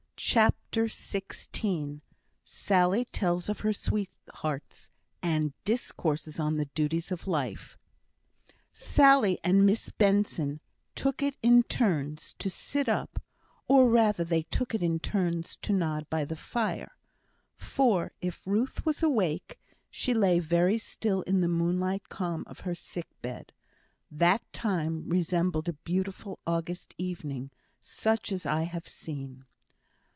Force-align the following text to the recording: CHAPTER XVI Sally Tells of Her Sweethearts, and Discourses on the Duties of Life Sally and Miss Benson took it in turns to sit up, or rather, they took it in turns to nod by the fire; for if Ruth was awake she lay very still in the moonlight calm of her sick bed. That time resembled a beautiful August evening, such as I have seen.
CHAPTER 0.23 0.85
XVI 0.85 2.01
Sally 2.43 3.05
Tells 3.05 3.49
of 3.49 3.61
Her 3.61 3.73
Sweethearts, 3.73 4.91
and 5.21 5.51
Discourses 5.65 6.39
on 6.39 6.55
the 6.57 6.65
Duties 6.75 7.11
of 7.11 7.25
Life 7.27 7.75
Sally 8.71 9.39
and 9.43 9.65
Miss 9.65 9.89
Benson 9.89 10.61
took 10.93 11.23
it 11.23 11.37
in 11.41 11.63
turns 11.63 12.35
to 12.37 12.51
sit 12.51 12.87
up, 12.87 13.21
or 13.67 13.89
rather, 13.89 14.23
they 14.23 14.43
took 14.43 14.75
it 14.75 14.83
in 14.83 14.99
turns 14.99 15.55
to 15.63 15.73
nod 15.73 16.07
by 16.07 16.23
the 16.23 16.37
fire; 16.37 16.95
for 17.57 18.11
if 18.21 18.45
Ruth 18.45 18.85
was 18.85 19.01
awake 19.01 19.59
she 19.89 20.13
lay 20.13 20.37
very 20.39 20.77
still 20.77 21.23
in 21.23 21.41
the 21.41 21.47
moonlight 21.49 22.09
calm 22.09 22.43
of 22.45 22.59
her 22.59 22.75
sick 22.75 23.07
bed. 23.23 23.53
That 24.11 24.43
time 24.53 25.09
resembled 25.09 25.67
a 25.67 25.73
beautiful 25.73 26.37
August 26.45 26.93
evening, 26.99 27.49
such 27.81 28.31
as 28.31 28.45
I 28.45 28.61
have 28.63 28.87
seen. 28.87 29.45